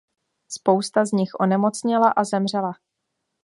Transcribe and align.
Spousta 0.47 1.05
z 1.05 1.11
nich 1.13 1.31
onemocněla 1.41 2.09
a 2.11 2.23
zemřela. 2.23 2.73